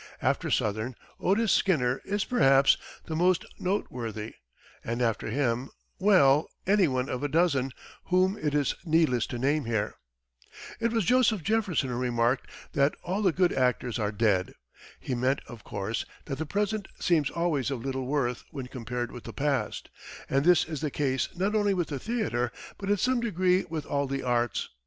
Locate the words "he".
14.99-15.13